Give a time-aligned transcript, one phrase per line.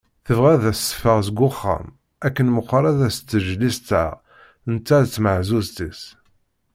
[0.25, 1.87] Tebɣa ad as-teffeɣ seg uxxam
[2.27, 4.09] akken meqqar ad as-teǧǧ listeɛ
[4.71, 6.01] netta d tmeɛzuzt-is.